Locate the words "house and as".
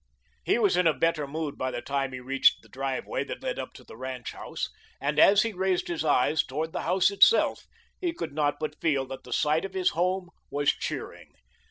4.31-5.43